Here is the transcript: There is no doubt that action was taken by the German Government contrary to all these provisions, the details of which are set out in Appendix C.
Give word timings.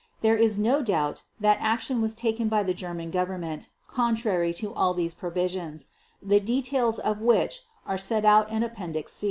There 0.21 0.35
is 0.35 0.57
no 0.57 0.81
doubt 0.81 1.21
that 1.39 1.61
action 1.61 2.01
was 2.01 2.15
taken 2.15 2.49
by 2.49 2.63
the 2.63 2.73
German 2.73 3.11
Government 3.11 3.67
contrary 3.87 4.51
to 4.55 4.73
all 4.73 4.95
these 4.95 5.13
provisions, 5.13 5.89
the 6.23 6.39
details 6.39 6.97
of 6.97 7.21
which 7.21 7.61
are 7.85 7.99
set 7.99 8.25
out 8.25 8.49
in 8.49 8.63
Appendix 8.63 9.13
C. 9.13 9.19